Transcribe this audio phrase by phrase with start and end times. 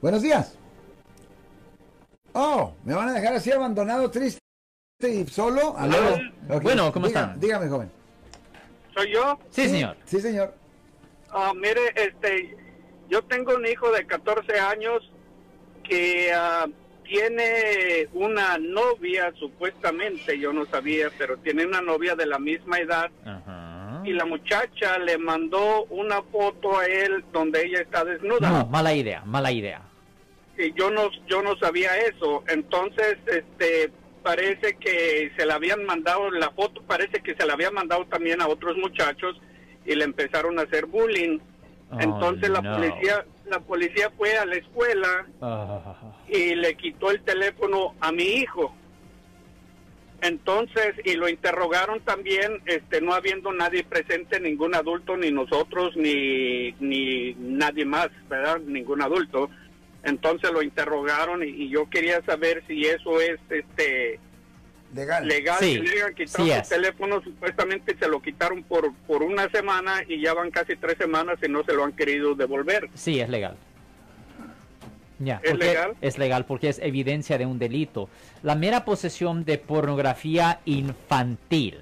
[0.00, 0.56] Buenos días.
[2.32, 4.38] Oh, ¿me van a dejar así abandonado, triste
[5.02, 5.74] y solo?
[6.62, 7.40] Bueno, ¿cómo diga- están?
[7.40, 7.90] Dígame, joven.
[8.94, 9.38] ¿Soy yo?
[9.50, 9.96] Sí, señor.
[10.04, 10.54] Sí, señor.
[11.30, 12.56] Ah, mire, este,
[13.08, 15.10] yo tengo un hijo de 14 años
[15.82, 16.66] que ah,
[17.04, 23.10] tiene una novia, supuestamente, yo no sabía, pero tiene una novia de la misma edad
[23.24, 24.02] Ajá.
[24.04, 28.48] y la muchacha le mandó una foto a él donde ella está desnuda.
[28.48, 29.82] No, mala idea, mala idea.
[30.76, 32.44] Yo no yo no sabía eso.
[32.48, 33.90] Entonces este
[34.22, 38.40] parece que se la habían mandado la foto parece que se la había mandado también
[38.42, 39.40] a otros muchachos
[39.86, 41.38] y le empezaron a hacer bullying.
[41.90, 42.76] Oh, entonces la no.
[42.76, 48.22] policía la policía fue a la escuela Ah, y le quitó el teléfono a mi
[48.24, 48.74] hijo.
[50.22, 56.72] Entonces y lo interrogaron también este no habiendo nadie presente ningún adulto ni nosotros ni
[56.78, 59.48] ni nadie más verdad ningún adulto
[60.04, 64.18] entonces lo interrogaron y, y yo quería saber si eso es este
[64.94, 65.26] Legal.
[65.28, 66.68] legal Sí, que le hayan quitado sí su es.
[66.68, 71.38] teléfono supuestamente se lo quitaron por por una semana y ya van casi tres semanas
[71.46, 73.56] y no se lo han querido devolver sí, es legal.
[75.22, 75.92] Ya, ¿Es legal?
[76.00, 78.08] Es legal porque es evidencia de un delito.
[78.42, 81.76] La mera posesión de pornografía infantil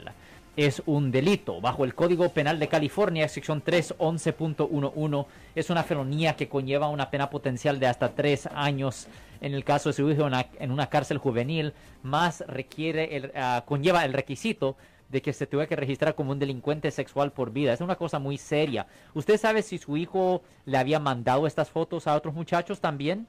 [0.58, 1.60] es un delito.
[1.60, 7.30] Bajo el Código Penal de California, sección 311.11, es una felonía que conlleva una pena
[7.30, 9.06] potencial de hasta tres años
[9.40, 14.04] en el caso de su hijo en una, cárcel juvenil, más requiere el, ah, conlleva
[14.04, 14.76] el requisito
[15.08, 17.72] de que se tuviera que registrar como un delincuente sexual por vida.
[17.72, 18.88] Es una cosa muy seria.
[19.14, 23.28] ¿Usted sabe si su hijo le había mandado estas fotos a otros muchachos también?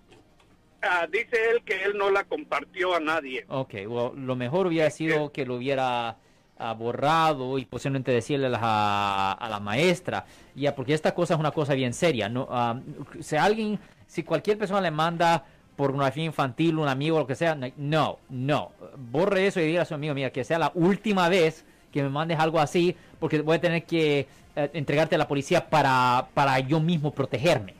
[0.81, 4.89] Ah, dice él que él no la compartió a nadie Ok, well, lo mejor hubiera
[4.89, 6.17] sido que lo hubiera
[6.59, 11.39] ah, borrado y posiblemente decirle a la, a la maestra, ya, porque esta cosa es
[11.39, 12.29] una cosa bien seria.
[12.29, 12.79] No, Ah,
[13.21, 15.43] si alguien, si cualquier persona le manda
[15.75, 18.71] pornografía infantil, un amigo, lo que sea, no, no,
[19.11, 22.09] borre eso y diga a su amigo, mira, que sea la última vez que me
[22.09, 26.59] mandes algo así, porque voy a tener que eh, entregarte a la policía para, para
[26.59, 27.73] yo mismo protegerme.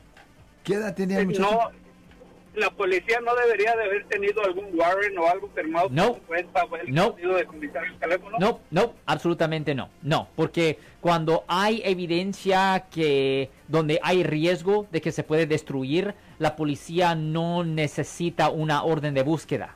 [0.64, 1.50] ¿Qué edad tenía el Eh, muchacho?
[1.52, 1.72] no
[2.60, 6.14] la policía no debería de haber tenido algún warrant o algo firmado por No.
[6.16, 7.12] su cuenta o el No.
[7.12, 9.90] de el teléfono No, no, absolutamente no.
[10.02, 16.56] No, porque cuando hay evidencia que donde hay riesgo de que se puede destruir, la
[16.56, 19.76] policía no necesita una orden de búsqueda.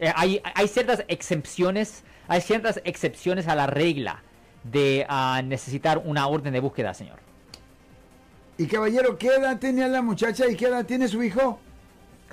[0.00, 4.22] Eh, hay, hay ciertas excepciones, hay ciertas excepciones a la regla
[4.64, 7.18] de ah, necesitar una orden de búsqueda, señor.
[8.56, 11.58] Y caballero, ¿qué edad tenía la muchacha y qué edad tiene su hijo?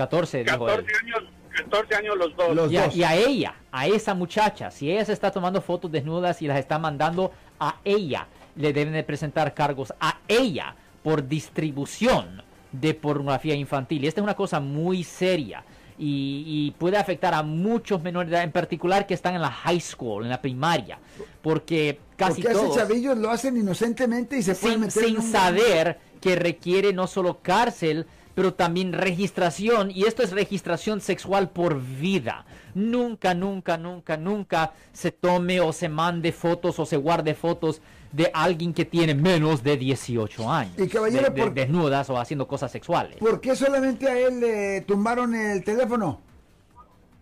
[0.04, 0.96] 14, dijo 14 él.
[1.06, 2.96] años 14 años los dos Los Y a, dos.
[2.96, 6.58] y a ella, a esa muchacha, si ella se está tomando fotos desnudas y las
[6.60, 12.42] está mandando a ella, le deben de presentar cargos a ella por distribución
[12.72, 14.04] de pornografía infantil.
[14.04, 15.64] Y esta es una cosa muy seria
[15.98, 19.52] y, y puede afectar a muchos menores de edad, en particular que están en la
[19.52, 21.00] high school, en la primaria,
[21.42, 25.10] porque casi Porque todos esos chavillos lo hacen inocentemente y se pueden sin, meter en
[25.10, 31.02] sin un- saber que requiere no solo cárcel, pero también registración, y esto es registración
[31.02, 32.46] sexual por vida.
[32.74, 37.82] Nunca, nunca, nunca, nunca se tome o se mande fotos o se guarde fotos
[38.12, 40.74] de alguien que tiene menos de 18 años.
[40.78, 43.18] Y, caballero, de- de- por- desnudas o haciendo cosas sexuales.
[43.18, 46.20] ¿Por qué solamente a él le tumbaron el teléfono?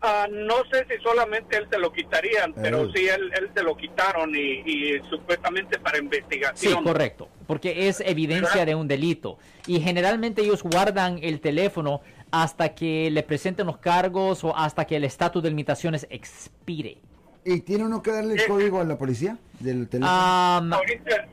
[0.01, 3.75] Ah, no sé si solamente él se lo quitarían, pero sí él, él se lo
[3.75, 6.83] quitaron y, y supuestamente para Sí, investigación.
[6.85, 9.39] correcto, porque es evidencia de un delito.
[9.67, 12.01] Y generalmente ellos guardan el teléfono
[12.31, 16.99] hasta que le presenten los cargos o hasta que el estatus de limitaciones expire.
[17.43, 20.13] ¿Y tiene uno que darle el código a la policía del teléfono?
[20.75, 21.27] Ahorita,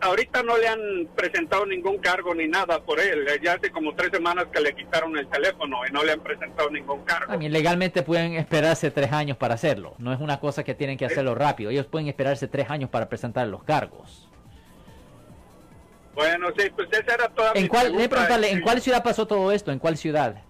[0.00, 3.26] ahorita no le han presentado ningún cargo ni nada por él.
[3.28, 6.20] Eh, Ya hace como tres semanas que le quitaron el teléfono y no le han
[6.20, 7.36] presentado ningún cargo.
[7.38, 9.94] Mean, legalmente pueden esperarse tres años para hacerlo.
[9.98, 11.70] No es una cosa que tienen que hacerlo rápido.
[11.70, 14.26] Ellos pueden esperarse tres años para presentar los cargos.
[16.14, 18.08] Bueno, sí, pues esa era toda ¿En mi cuál, pregunta.
[18.08, 19.70] preguntarle, ¿en cuál ciudad pasó todo esto?
[19.72, 20.42] ¿En cuál ciudad?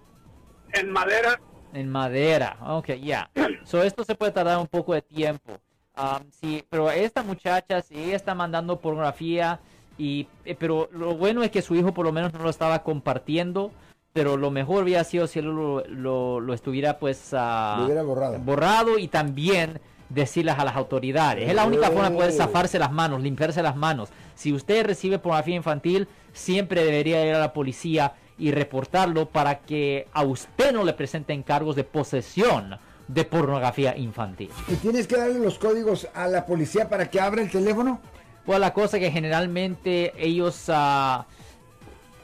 [0.73, 1.39] En Madera,
[1.73, 3.29] En Madera, ok, ya.
[3.63, 5.59] So, esto se puede tardar un poco de tiempo.
[5.97, 9.59] Um, sí, pero esta muchacha, si ella está mandando pornografía,
[9.97, 12.81] y, eh, pero lo bueno es que su hijo por lo menos no lo estaba
[12.83, 13.71] compartiendo,
[14.13, 18.03] pero lo mejor hubiera sido si él lo, lo- lo estuviera pues ah, Lo hubiera
[18.03, 18.39] borrado.
[18.39, 19.79] borrado y también
[20.09, 21.47] decirles a las autoridades.
[21.47, 24.09] Es la única forma de poder zafarse las manos, limpiarse las manos.
[24.35, 30.07] Si usted recibe pornografía infantil, siempre debería ir a la policía y reportarlo para que
[30.13, 32.77] a usted no le presenten cargos de posesión
[33.07, 34.49] de pornografía infantil.
[34.67, 37.99] ¿Y tienes que darle los códigos a la policía para que abra el teléfono?
[38.45, 41.25] Pues la cosa que generalmente ellos ah,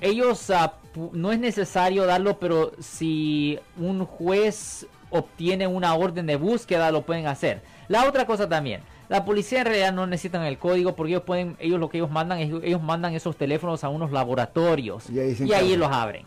[0.02, 0.74] ellos ah,
[1.12, 7.28] no es necesario darlo, pero si un juez obtiene una orden de búsqueda, lo pueden
[7.28, 7.62] hacer.
[7.88, 11.56] La otra cosa también, la policía en realidad no necesitan el código porque ellos pueden,
[11.60, 15.38] ellos lo que ellos mandan es ellos mandan esos teléfonos a unos laboratorios Y ahí
[15.40, 16.26] y ahí los abren.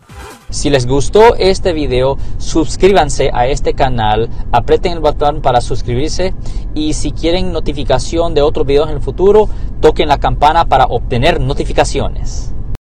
[0.48, 6.34] Si les gustó este video, suscríbanse a este canal, aprieten el botón para suscribirse
[6.74, 9.48] y si quieren notificación de otros videos en el futuro,
[9.80, 12.54] toquen la campana para obtener notificaciones.